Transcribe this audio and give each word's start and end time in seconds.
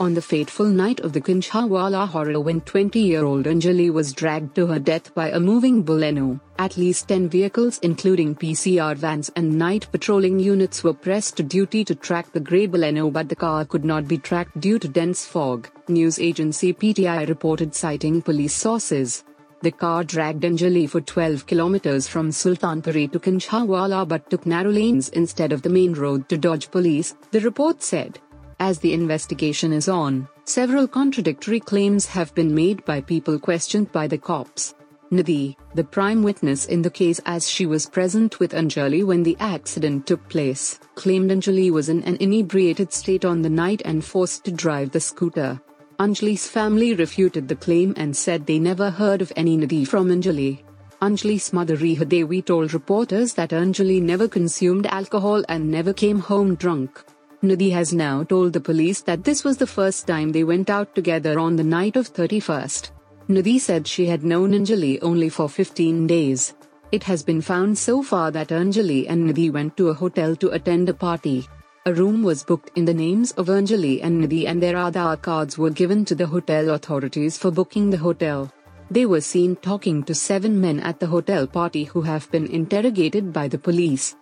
On 0.00 0.14
the 0.14 0.22
fateful 0.22 0.66
night 0.66 1.00
of 1.00 1.12
the 1.12 1.20
Kanjhawala 1.20 2.06
horror 2.06 2.38
when 2.38 2.60
20-year-old 2.60 3.46
Anjali 3.46 3.92
was 3.92 4.12
dragged 4.12 4.54
to 4.54 4.68
her 4.68 4.78
death 4.78 5.12
by 5.12 5.30
a 5.30 5.40
moving 5.40 5.82
Baleno, 5.82 6.40
at 6.56 6.76
least 6.76 7.08
10 7.08 7.28
vehicles 7.28 7.80
including 7.82 8.36
PCR 8.36 8.96
vans 8.96 9.28
and 9.34 9.58
night 9.58 9.88
patrolling 9.90 10.38
units 10.38 10.84
were 10.84 10.94
pressed 10.94 11.36
to 11.38 11.42
duty 11.42 11.84
to 11.84 11.96
track 11.96 12.30
the 12.30 12.38
grey 12.38 12.68
Baleno 12.68 13.12
but 13.12 13.28
the 13.28 13.34
car 13.34 13.64
could 13.64 13.84
not 13.84 14.06
be 14.06 14.18
tracked 14.18 14.60
due 14.60 14.78
to 14.78 14.86
dense 14.86 15.26
fog, 15.26 15.68
news 15.88 16.20
agency 16.20 16.72
PTI 16.72 17.28
reported 17.28 17.74
citing 17.74 18.22
police 18.22 18.54
sources. 18.54 19.24
The 19.62 19.72
car 19.72 20.04
dragged 20.04 20.44
Anjali 20.44 20.88
for 20.88 21.00
12 21.00 21.44
kilometers 21.48 22.06
from 22.06 22.30
Sultanpuri 22.30 23.10
to 23.10 23.18
Kanjhawala 23.18 24.06
but 24.06 24.30
took 24.30 24.46
narrow 24.46 24.70
lanes 24.70 25.08
instead 25.08 25.50
of 25.50 25.62
the 25.62 25.70
main 25.70 25.92
road 25.94 26.28
to 26.28 26.38
dodge 26.38 26.70
police, 26.70 27.16
the 27.32 27.40
report 27.40 27.82
said. 27.82 28.20
As 28.60 28.80
the 28.80 28.92
investigation 28.92 29.72
is 29.72 29.88
on, 29.88 30.28
several 30.44 30.88
contradictory 30.88 31.60
claims 31.60 32.06
have 32.06 32.34
been 32.34 32.52
made 32.52 32.84
by 32.84 33.00
people 33.00 33.38
questioned 33.38 33.92
by 33.92 34.08
the 34.08 34.18
cops. 34.18 34.74
Nidhi, 35.12 35.56
the 35.74 35.84
prime 35.84 36.24
witness 36.24 36.66
in 36.66 36.82
the 36.82 36.90
case 36.90 37.20
as 37.24 37.48
she 37.48 37.66
was 37.66 37.88
present 37.88 38.40
with 38.40 38.52
Anjali 38.52 39.06
when 39.06 39.22
the 39.22 39.36
accident 39.38 40.06
took 40.06 40.28
place, 40.28 40.80
claimed 40.96 41.30
Anjali 41.30 41.70
was 41.70 41.88
in 41.88 42.02
an 42.02 42.16
inebriated 42.18 42.92
state 42.92 43.24
on 43.24 43.42
the 43.42 43.48
night 43.48 43.80
and 43.84 44.04
forced 44.04 44.44
to 44.44 44.50
drive 44.50 44.90
the 44.90 45.00
scooter. 45.00 45.60
Anjali's 46.00 46.48
family 46.48 46.94
refuted 46.94 47.46
the 47.46 47.56
claim 47.56 47.94
and 47.96 48.14
said 48.14 48.44
they 48.44 48.58
never 48.58 48.90
heard 48.90 49.22
of 49.22 49.32
any 49.36 49.56
Nidhi 49.56 49.86
from 49.86 50.08
Anjali. 50.08 50.62
Anjali's 51.00 51.52
mother 51.52 51.76
Rekha 51.76 52.08
Devi 52.08 52.42
told 52.42 52.74
reporters 52.74 53.34
that 53.34 53.50
Anjali 53.50 54.02
never 54.02 54.26
consumed 54.26 54.86
alcohol 54.88 55.44
and 55.48 55.70
never 55.70 55.92
came 55.92 56.18
home 56.18 56.56
drunk. 56.56 57.04
Nidhi 57.40 57.70
has 57.70 57.92
now 57.92 58.24
told 58.24 58.52
the 58.52 58.60
police 58.60 59.00
that 59.02 59.22
this 59.22 59.44
was 59.44 59.56
the 59.56 59.66
first 59.66 60.08
time 60.08 60.32
they 60.32 60.42
went 60.42 60.68
out 60.68 60.92
together 60.96 61.38
on 61.38 61.54
the 61.54 61.62
night 61.62 61.94
of 61.94 62.12
31st. 62.12 62.90
Nidhi 63.28 63.60
said 63.60 63.86
she 63.86 64.06
had 64.06 64.24
known 64.24 64.50
Anjali 64.50 64.98
only 65.02 65.28
for 65.28 65.48
15 65.48 66.08
days. 66.08 66.54
It 66.90 67.04
has 67.04 67.22
been 67.22 67.40
found 67.40 67.78
so 67.78 68.02
far 68.02 68.32
that 68.32 68.48
Anjali 68.48 69.06
and 69.08 69.30
Nidhi 69.30 69.52
went 69.52 69.76
to 69.76 69.90
a 69.90 69.94
hotel 69.94 70.34
to 70.34 70.50
attend 70.50 70.88
a 70.88 70.94
party. 70.94 71.46
A 71.86 71.94
room 71.94 72.24
was 72.24 72.42
booked 72.42 72.76
in 72.76 72.84
the 72.84 72.92
names 72.94 73.30
of 73.32 73.46
Anjali 73.46 74.02
and 74.02 74.20
Nidhi 74.20 74.48
and 74.48 74.60
their 74.60 74.74
Aadhaar 74.74 75.22
cards 75.22 75.56
were 75.56 75.70
given 75.70 76.04
to 76.06 76.16
the 76.16 76.26
hotel 76.26 76.70
authorities 76.70 77.38
for 77.38 77.52
booking 77.52 77.88
the 77.90 77.98
hotel. 77.98 78.52
They 78.90 79.06
were 79.06 79.20
seen 79.20 79.54
talking 79.54 80.02
to 80.04 80.14
seven 80.14 80.60
men 80.60 80.80
at 80.80 80.98
the 80.98 81.06
hotel 81.06 81.46
party 81.46 81.84
who 81.84 82.02
have 82.02 82.28
been 82.32 82.46
interrogated 82.48 83.32
by 83.32 83.46
the 83.46 83.58
police. 83.58 84.16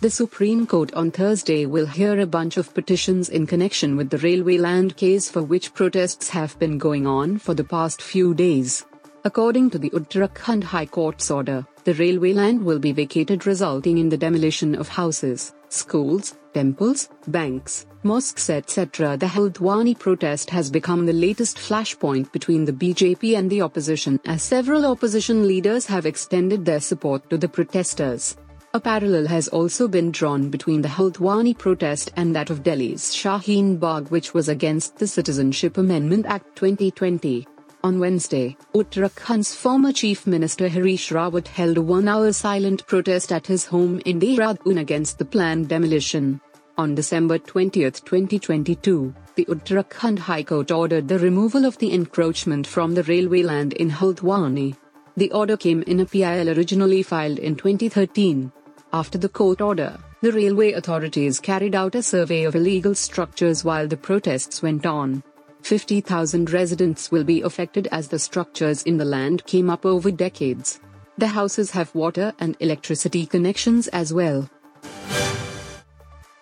The 0.00 0.10
Supreme 0.10 0.64
Court 0.64 0.94
on 0.94 1.10
Thursday 1.10 1.66
will 1.66 1.86
hear 1.86 2.20
a 2.20 2.26
bunch 2.26 2.56
of 2.56 2.72
petitions 2.72 3.30
in 3.30 3.48
connection 3.48 3.96
with 3.96 4.10
the 4.10 4.18
railway 4.18 4.56
land 4.56 4.96
case 4.96 5.28
for 5.28 5.42
which 5.42 5.74
protests 5.74 6.28
have 6.28 6.56
been 6.60 6.78
going 6.78 7.04
on 7.04 7.38
for 7.38 7.52
the 7.52 7.64
past 7.64 8.00
few 8.00 8.32
days. 8.32 8.86
According 9.24 9.70
to 9.70 9.78
the 9.78 9.90
Uttarakhand 9.90 10.62
High 10.62 10.86
Court's 10.86 11.32
order, 11.32 11.66
the 11.82 11.94
railway 11.94 12.32
land 12.32 12.64
will 12.64 12.78
be 12.78 12.92
vacated, 12.92 13.44
resulting 13.44 13.98
in 13.98 14.08
the 14.08 14.16
demolition 14.16 14.76
of 14.76 14.86
houses, 14.86 15.52
schools, 15.68 16.36
temples, 16.54 17.08
banks, 17.26 17.86
mosques, 18.04 18.50
etc. 18.50 19.16
The 19.16 19.26
Haldwani 19.26 19.98
protest 19.98 20.48
has 20.50 20.70
become 20.70 21.06
the 21.06 21.12
latest 21.12 21.56
flashpoint 21.56 22.30
between 22.30 22.64
the 22.64 22.72
BJP 22.72 23.36
and 23.36 23.50
the 23.50 23.62
opposition, 23.62 24.20
as 24.26 24.44
several 24.44 24.86
opposition 24.86 25.48
leaders 25.48 25.86
have 25.86 26.06
extended 26.06 26.64
their 26.64 26.78
support 26.78 27.28
to 27.30 27.36
the 27.36 27.48
protesters. 27.48 28.36
A 28.74 28.80
parallel 28.80 29.26
has 29.28 29.48
also 29.48 29.88
been 29.88 30.10
drawn 30.10 30.50
between 30.50 30.82
the 30.82 30.88
Haldwani 30.88 31.56
protest 31.56 32.12
and 32.16 32.36
that 32.36 32.50
of 32.50 32.62
Delhi's 32.62 33.14
Shaheen 33.14 33.80
Bagh, 33.80 34.10
which 34.10 34.34
was 34.34 34.50
against 34.50 34.98
the 34.98 35.06
Citizenship 35.06 35.78
Amendment 35.78 36.26
Act 36.26 36.54
2020. 36.56 37.46
On 37.82 37.98
Wednesday, 37.98 38.58
Uttarakhand's 38.74 39.54
former 39.54 39.90
Chief 39.90 40.26
Minister 40.26 40.68
Harish 40.68 41.08
Rawat 41.08 41.48
held 41.48 41.78
a 41.78 41.82
one 41.82 42.08
hour 42.08 42.30
silent 42.30 42.86
protest 42.86 43.32
at 43.32 43.46
his 43.46 43.64
home 43.64 44.02
in 44.04 44.20
Dehradun 44.20 44.78
against 44.78 45.16
the 45.16 45.24
planned 45.24 45.68
demolition. 45.68 46.38
On 46.76 46.94
December 46.94 47.38
20, 47.38 47.90
2022, 47.90 49.14
the 49.34 49.46
Uttarakhand 49.46 50.18
High 50.18 50.42
Court 50.42 50.70
ordered 50.70 51.08
the 51.08 51.18
removal 51.18 51.64
of 51.64 51.78
the 51.78 51.94
encroachment 51.94 52.66
from 52.66 52.92
the 52.92 53.04
railway 53.04 53.42
land 53.42 53.72
in 53.72 53.88
Haldwani. 53.88 54.76
The 55.16 55.32
order 55.32 55.56
came 55.56 55.82
in 55.82 55.98
a 55.98 56.06
PIL 56.06 56.50
originally 56.50 57.02
filed 57.02 57.40
in 57.40 57.56
2013. 57.56 58.52
After 58.92 59.18
the 59.18 59.28
court 59.28 59.60
order, 59.60 59.98
the 60.22 60.32
railway 60.32 60.72
authorities 60.72 61.40
carried 61.40 61.74
out 61.74 61.94
a 61.94 62.02
survey 62.02 62.44
of 62.44 62.56
illegal 62.56 62.94
structures 62.94 63.62
while 63.62 63.86
the 63.86 63.98
protests 63.98 64.62
went 64.62 64.86
on. 64.86 65.22
50,000 65.62 66.50
residents 66.50 67.10
will 67.10 67.24
be 67.24 67.42
affected 67.42 67.86
as 67.92 68.08
the 68.08 68.18
structures 68.18 68.82
in 68.84 68.96
the 68.96 69.04
land 69.04 69.44
came 69.44 69.68
up 69.68 69.84
over 69.84 70.10
decades. 70.10 70.80
The 71.18 71.26
houses 71.26 71.70
have 71.72 71.94
water 71.94 72.32
and 72.38 72.56
electricity 72.60 73.26
connections 73.26 73.88
as 73.88 74.14
well. 74.14 74.48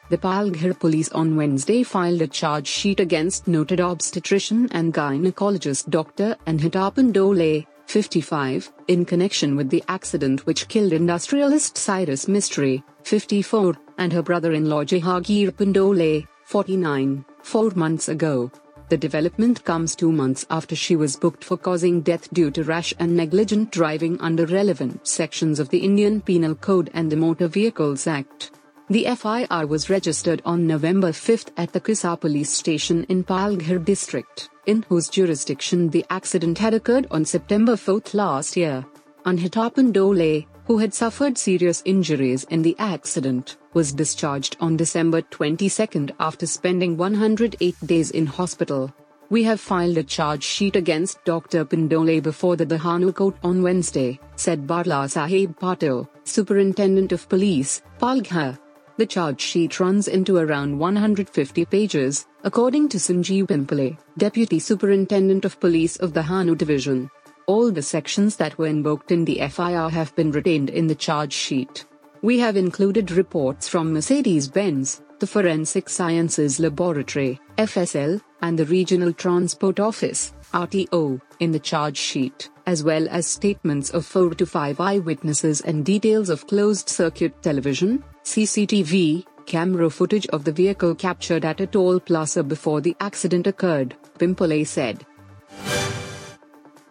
The 0.09 0.19
Palghar 0.19 0.79
police 0.79 1.09
on 1.09 1.35
Wednesday 1.35 1.83
filed 1.83 2.23
a 2.23 2.29
charge 2.29 2.69
sheet 2.69 3.01
against 3.01 3.49
noted 3.49 3.81
obstetrician 3.81 4.69
and 4.71 4.95
gynecologist 4.95 5.91
Dr. 5.91 6.37
Anahita 6.47 6.95
Pandole, 6.95 7.67
55, 7.87 8.73
in 8.89 9.05
connection 9.05 9.57
with 9.57 9.71
the 9.71 9.83
accident 9.89 10.45
which 10.47 10.69
killed 10.69 10.93
industrialist 10.93 11.79
Cyrus 11.79 12.27
Mistry, 12.27 12.83
54, 13.05 13.77
and 13.99 14.13
her 14.13 14.23
brother-in-law 14.23 14.85
Jahangir 14.85 15.51
Pandole, 15.51 16.27
49, 16.45 17.25
four 17.43 17.71
months 17.71 18.09
ago. 18.09 18.51
The 18.89 18.97
development 18.97 19.65
comes 19.65 19.97
two 19.97 20.13
months 20.13 20.47
after 20.49 20.77
she 20.77 20.95
was 20.95 21.17
booked 21.17 21.43
for 21.43 21.57
causing 21.57 22.03
death 22.03 22.33
due 22.33 22.53
to 22.53 22.63
rash 22.63 22.95
and 23.01 23.17
negligent 23.17 23.73
driving 23.73 24.21
under 24.21 24.47
relevant 24.47 25.09
sections 25.09 25.59
of 25.59 25.71
the 25.71 25.79
Indian 25.79 26.21
Penal 26.21 26.55
Code 26.55 26.91
and 26.95 27.11
the 27.11 27.17
Motor 27.17 27.49
Vehicles 27.49 28.07
Act. 28.07 28.53
The 28.89 29.07
FIR 29.17 29.67
was 29.67 29.91
registered 29.91 30.43
on 30.45 30.65
November 30.65 31.11
5 31.13 31.47
at 31.57 31.73
the 31.73 31.81
Kasa 31.81 32.17
police 32.17 32.51
station 32.51 33.03
in 33.09 33.25
Palghar 33.25 33.85
district 33.85 34.49
in 34.67 34.85
whose 34.89 35.09
jurisdiction 35.09 35.91
the 35.91 36.05
accident 36.09 36.59
had 36.59 36.73
occurred 36.73 37.09
on 37.11 37.25
September 37.25 37.77
4 37.77 38.03
last 38.13 38.57
year. 38.57 38.87
Anahita 39.25 39.75
Pandole, 39.75 40.47
who 40.67 40.79
had 40.79 40.95
suffered 40.95 41.37
serious 41.37 41.83
injuries 41.85 42.45
in 42.45 42.63
the 42.63 42.77
accident, 42.79 43.57
was 43.75 43.93
discharged 43.93 44.57
on 44.61 44.77
December 44.77 45.21
22 45.21 46.11
after 46.21 46.47
spending 46.47 46.97
108 46.97 47.75
days 47.85 48.13
in 48.13 48.25
hospital. 48.25 48.95
We 49.31 49.43
have 49.43 49.61
filed 49.61 49.99
a 49.99 50.05
charge 50.05 50.45
sheet 50.45 50.77
against 50.77 51.25
Dr. 51.25 51.65
Pandole 51.65 52.23
before 52.23 52.55
the 52.55 52.67
Dahanu 52.67 53.13
court 53.13 53.35
on 53.43 53.65
Wednesday, 53.65 54.21
said 54.37 54.65
Bala 54.65 55.09
Sahib 55.09 55.59
Patil, 55.59 56.07
Superintendent 56.23 57.11
of 57.11 57.29
Police, 57.29 57.83
Palghar. 57.99 58.57
The 58.99 59.07
charge 59.07 59.43
sheet 59.43 59.79
runs 59.79 60.09
into 60.09 60.39
around 60.39 60.79
150 60.79 61.67
pages, 61.67 62.27
according 62.45 62.89
to 62.89 62.97
Sanjeev 62.97 63.47
Pimpale, 63.49 63.99
Deputy 64.17 64.59
Superintendent 64.59 65.45
of 65.45 65.61
Police 65.61 65.97
of 65.97 66.15
the 66.15 66.23
Hanu 66.23 66.55
Division. 66.55 67.11
All 67.47 67.71
the 67.71 67.83
sections 67.83 68.37
that 68.37 68.57
were 68.57 68.67
invoked 68.67 69.13
in 69.13 69.27
the 69.27 69.47
FIR 69.49 69.91
have 69.91 70.17
been 70.17 70.33
retained 70.33 70.71
in 70.71 70.87
the 70.87 70.95
charge 70.95 71.35
sheet. 71.35 71.85
We 72.23 72.39
have 72.39 72.57
included 72.57 73.11
reports 73.11 73.69
from 73.69 73.93
Mercedes 73.93 74.49
Benz, 74.49 75.03
the 75.19 75.27
Forensic 75.27 75.91
Sciences 75.91 76.59
Laboratory, 76.59 77.39
FSL, 77.59 78.23
and 78.41 78.59
the 78.59 78.65
Regional 78.65 79.13
Transport 79.13 79.79
Office, 79.79 80.33
RTO, 80.55 81.21
in 81.41 81.53
the 81.53 81.61
charge 81.61 81.99
sheet, 81.99 82.49
as 82.67 82.83
well 82.83 83.07
as 83.11 83.27
statements 83.27 83.91
of 83.91 84.07
4 84.07 84.35
to 84.37 84.47
5 84.47 84.81
eyewitnesses 84.81 85.61
and 85.61 85.85
details 85.85 86.31
of 86.31 86.47
closed 86.47 86.89
circuit 86.89 87.43
television, 87.43 88.03
CCTV, 88.27 89.25
camera 89.47 89.89
footage 89.89 90.27
of 90.29 90.43
the 90.43 90.51
vehicle 90.51 90.97
captured 90.97 91.45
at 91.45 91.61
a 91.61 91.67
toll 91.67 92.01
plaza 92.01 92.43
before 92.43 92.81
the 92.81 92.97
accident 93.01 93.47
occurred, 93.47 93.95
Pimpale 94.19 94.67
said. 94.67 95.07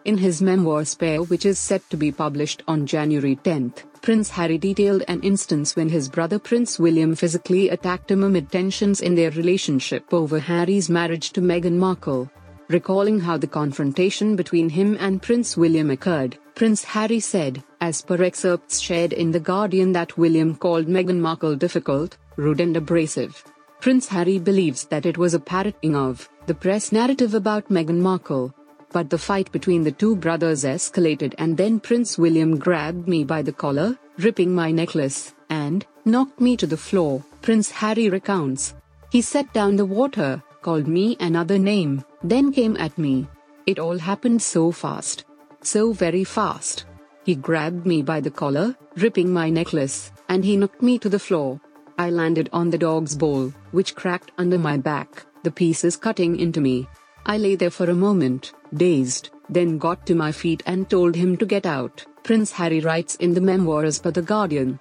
In 0.06 0.16
his 0.16 0.40
memoir 0.40 0.86
Spare, 0.86 1.22
which 1.24 1.44
is 1.44 1.58
set 1.58 1.88
to 1.90 1.96
be 1.98 2.10
published 2.10 2.62
on 2.66 2.86
January 2.86 3.36
10, 3.36 3.74
Prince 4.00 4.30
Harry 4.30 4.56
detailed 4.56 5.02
an 5.08 5.20
instance 5.20 5.76
when 5.76 5.90
his 5.90 6.08
brother 6.08 6.38
Prince 6.38 6.78
William 6.78 7.14
physically 7.14 7.68
attacked 7.68 8.10
him 8.10 8.24
amid 8.24 8.50
tensions 8.50 9.02
in 9.02 9.14
their 9.14 9.30
relationship 9.32 10.14
over 10.14 10.38
Harry's 10.38 10.88
marriage 10.88 11.32
to 11.32 11.42
Meghan 11.42 11.76
Markle. 11.76 12.30
Recalling 12.68 13.20
how 13.20 13.36
the 13.36 13.46
confrontation 13.46 14.36
between 14.36 14.70
him 14.70 14.96
and 14.98 15.20
Prince 15.20 15.54
William 15.54 15.90
occurred, 15.90 16.38
Prince 16.56 16.84
Harry 16.84 17.20
said, 17.20 17.62
as 17.82 18.00
per 18.00 18.22
excerpts 18.22 18.80
shared 18.80 19.12
in 19.12 19.30
The 19.30 19.38
Guardian, 19.38 19.92
that 19.92 20.16
William 20.16 20.56
called 20.56 20.86
Meghan 20.86 21.20
Markle 21.20 21.54
difficult, 21.54 22.16
rude, 22.36 22.62
and 22.62 22.74
abrasive. 22.74 23.44
Prince 23.82 24.08
Harry 24.08 24.38
believes 24.38 24.84
that 24.84 25.04
it 25.04 25.18
was 25.18 25.34
a 25.34 25.38
parroting 25.38 25.94
of 25.94 26.30
the 26.46 26.54
press 26.54 26.92
narrative 26.92 27.34
about 27.34 27.68
Meghan 27.68 28.00
Markle. 28.00 28.54
But 28.90 29.10
the 29.10 29.18
fight 29.18 29.52
between 29.52 29.84
the 29.84 29.92
two 29.92 30.16
brothers 30.16 30.64
escalated, 30.64 31.34
and 31.36 31.58
then 31.58 31.78
Prince 31.78 32.16
William 32.16 32.56
grabbed 32.58 33.06
me 33.06 33.22
by 33.22 33.42
the 33.42 33.52
collar, 33.52 33.98
ripping 34.16 34.54
my 34.54 34.70
necklace, 34.70 35.34
and 35.50 35.84
knocked 36.06 36.40
me 36.40 36.56
to 36.56 36.66
the 36.66 36.78
floor, 36.78 37.22
Prince 37.42 37.70
Harry 37.70 38.08
recounts. 38.08 38.74
He 39.12 39.20
set 39.20 39.52
down 39.52 39.76
the 39.76 39.84
water, 39.84 40.42
called 40.62 40.88
me 40.88 41.18
another 41.20 41.58
name, 41.58 42.02
then 42.24 42.50
came 42.50 42.78
at 42.78 42.96
me. 42.96 43.28
It 43.66 43.78
all 43.78 43.98
happened 43.98 44.40
so 44.40 44.72
fast. 44.72 45.26
So 45.66 45.92
very 45.92 46.22
fast. 46.22 46.84
He 47.24 47.34
grabbed 47.34 47.86
me 47.86 48.00
by 48.00 48.20
the 48.20 48.30
collar, 48.30 48.76
ripping 48.98 49.32
my 49.32 49.50
necklace, 49.50 50.12
and 50.28 50.44
he 50.44 50.56
knocked 50.56 50.80
me 50.80 50.96
to 51.00 51.08
the 51.08 51.18
floor. 51.18 51.60
I 51.98 52.08
landed 52.10 52.48
on 52.52 52.70
the 52.70 52.78
dog's 52.78 53.16
bowl, 53.16 53.52
which 53.72 53.96
cracked 53.96 54.30
under 54.38 54.58
my 54.58 54.76
back, 54.76 55.26
the 55.42 55.50
pieces 55.50 55.96
cutting 55.96 56.38
into 56.38 56.60
me. 56.60 56.86
I 57.26 57.38
lay 57.38 57.56
there 57.56 57.72
for 57.72 57.90
a 57.90 57.94
moment, 57.94 58.52
dazed, 58.74 59.30
then 59.50 59.76
got 59.76 60.06
to 60.06 60.14
my 60.14 60.30
feet 60.30 60.62
and 60.66 60.88
told 60.88 61.16
him 61.16 61.36
to 61.38 61.44
get 61.44 61.66
out, 61.66 62.06
Prince 62.22 62.52
Harry 62.52 62.78
writes 62.78 63.16
in 63.16 63.34
the 63.34 63.40
memoirs 63.40 63.98
per 63.98 64.12
The 64.12 64.22
Guardian. 64.22 64.78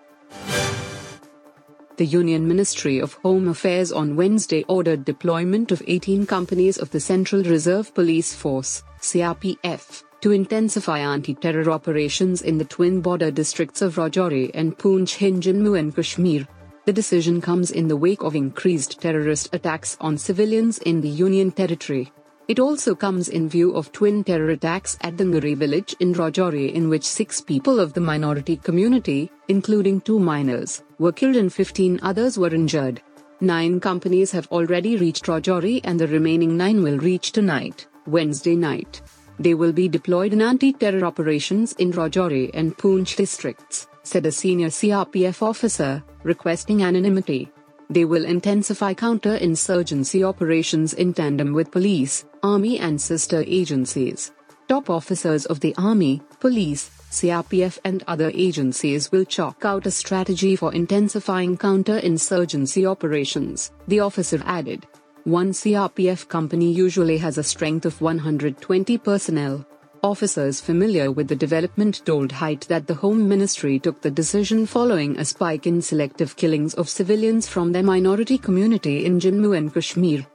The 1.98 2.06
Union 2.06 2.48
Ministry 2.48 3.00
of 3.00 3.14
Home 3.24 3.48
Affairs 3.48 3.92
on 3.92 4.16
Wednesday 4.16 4.64
ordered 4.68 5.04
deployment 5.04 5.72
of 5.72 5.82
18 5.88 6.28
companies 6.28 6.78
of 6.78 6.92
the 6.92 7.00
Central 7.00 7.42
Reserve 7.42 7.92
Police 7.96 8.36
Force, 8.36 8.84
CRPF, 9.02 10.04
to 10.26 10.32
intensify 10.32 10.98
anti-terror 10.98 11.70
operations 11.70 12.42
in 12.42 12.58
the 12.58 12.66
twin 12.66 13.00
border 13.00 13.30
districts 13.30 13.84
of 13.84 13.98
Rajouri 13.98 14.50
and 14.56 14.76
Poonch 14.76 15.22
in 15.22 15.40
Jammu 15.40 15.78
and 15.78 15.96
Kashmir. 15.96 16.48
The 16.86 16.94
decision 16.94 17.40
comes 17.40 17.70
in 17.70 17.88
the 17.88 17.96
wake 17.96 18.24
of 18.24 18.36
increased 18.36 19.00
terrorist 19.00 19.54
attacks 19.54 19.96
on 20.02 20.18
civilians 20.18 20.80
in 20.80 21.00
the 21.00 21.10
Union 21.10 21.52
territory. 21.52 22.12
It 22.48 22.58
also 22.58 22.96
comes 22.96 23.28
in 23.30 23.48
view 23.48 23.76
of 23.76 23.92
twin 23.92 24.24
terror 24.24 24.50
attacks 24.50 24.98
at 25.02 25.16
the 25.16 25.26
Nguri 25.26 25.56
village 25.56 25.96
in 26.00 26.16
Rajouri 26.16 26.74
in 26.74 26.90
which 26.90 27.04
six 27.04 27.40
people 27.40 27.80
of 27.80 27.94
the 27.94 28.02
minority 28.02 28.58
community, 28.58 29.30
including 29.48 30.02
two 30.02 30.18
minors, 30.18 30.82
were 30.98 31.12
killed 31.12 31.36
and 31.36 31.54
15 31.54 32.00
others 32.02 32.36
were 32.36 32.56
injured. 32.56 33.00
Nine 33.42 33.80
companies 33.80 34.32
have 34.32 34.48
already 34.48 34.98
reached 34.98 35.26
Rajouri 35.28 35.82
and 35.84 36.00
the 36.00 36.08
remaining 36.08 36.58
nine 36.58 36.82
will 36.82 36.98
reach 36.98 37.32
tonight, 37.32 37.86
Wednesday 38.08 38.56
night. 38.56 39.04
They 39.40 39.54
will 39.54 39.74
be 39.74 39.88
deployed 39.88 40.34
in 40.34 40.42
anti-terror 40.42 41.04
operations 41.06 41.74
in 41.74 41.92
Rajouri 41.92 42.52
and 42.54 42.78
Poonch 42.78 43.16
districts, 43.16 43.88
said 44.04 44.26
a 44.26 44.32
senior 44.32 44.70
CRPF 44.70 45.42
officer, 45.42 46.04
requesting 46.24 46.84
anonymity. 46.84 47.52
They 47.90 48.06
will 48.06 48.26
intensify 48.26 48.94
counter-insurgency 48.94 50.24
operations 50.24 50.94
in 50.94 51.14
tandem 51.14 51.54
with 51.54 51.72
police, 51.72 52.26
army 52.42 52.80
and 52.80 53.00
sister 53.00 53.44
agencies. 53.46 54.32
Top 54.68 54.90
officers 54.90 55.46
of 55.46 55.60
the 55.60 55.76
army, 55.78 56.22
police, 56.40 56.90
CRPF 57.12 57.78
and 57.86 58.04
other 58.08 58.32
agencies 58.34 59.12
will 59.12 59.24
chalk 59.24 59.64
out 59.64 59.86
a 59.86 59.92
strategy 59.92 60.56
for 60.56 60.74
intensifying 60.74 61.56
counter-insurgency 61.56 62.86
operations, 62.86 63.72
the 63.88 64.00
officer 64.00 64.42
added. 64.46 64.88
One 65.26 65.54
CRPF 65.54 66.28
company 66.28 66.72
usually 66.72 67.18
has 67.18 67.40
a 67.40 67.44
strength 67.44 67.84
of 67.88 68.00
120 68.00 69.00
personnel. 69.00 69.66
Officers 70.04 70.62
familiar 70.62 71.12
with 71.12 71.30
the 71.30 71.36
development 71.36 72.06
told 72.06 72.32
Height 72.32 72.62
that 72.70 72.86
the 72.86 72.94
Home 72.94 73.28
Ministry 73.28 73.80
took 73.80 74.02
the 74.02 74.12
decision 74.12 74.68
following 74.68 75.18
a 75.18 75.26
spike 75.26 75.66
in 75.66 75.82
selective 75.82 76.36
killings 76.36 76.76
of 76.76 76.88
civilians 76.88 77.48
from 77.48 77.72
their 77.72 77.82
minority 77.82 78.38
community 78.38 79.04
in 79.04 79.20
Jammu 79.20 79.58
and 79.58 79.74
Kashmir. 79.74 80.28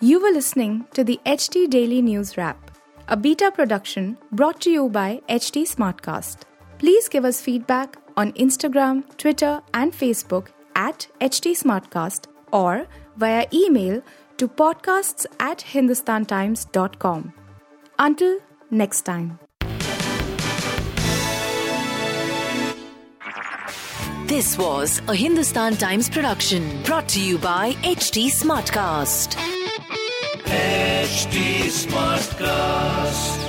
You 0.00 0.22
were 0.22 0.30
listening 0.30 0.86
to 0.94 1.02
the 1.02 1.18
HT 1.26 1.68
Daily 1.68 2.02
News 2.02 2.36
Wrap, 2.36 2.70
a 3.08 3.16
beta 3.16 3.50
production 3.50 4.18
brought 4.30 4.60
to 4.60 4.70
you 4.70 4.88
by 4.88 5.20
HT 5.28 5.64
Smartcast. 5.74 6.42
Please 6.78 7.08
give 7.08 7.24
us 7.24 7.40
feedback 7.40 7.96
on 8.16 8.30
Instagram, 8.34 9.02
Twitter, 9.18 9.60
and 9.74 9.92
Facebook 9.92 10.46
at 10.76 11.08
HT 11.20 11.60
Smartcast 11.60 12.26
or 12.52 12.86
via 13.16 13.46
email 13.52 14.02
to 14.38 14.48
podcasts 14.48 15.26
at 15.40 15.58
hindustantimes.com. 15.58 17.32
Until 17.98 18.38
next 18.70 19.02
time. 19.02 19.38
This 24.26 24.58
was 24.58 25.00
a 25.06 25.14
Hindustan 25.14 25.76
Times 25.76 26.10
production 26.10 26.82
brought 26.82 27.08
to 27.10 27.20
you 27.20 27.38
by 27.38 27.74
HT 27.84 28.26
Smartcast. 28.26 29.36
HT 30.44 31.70
Smartcast. 31.86 33.45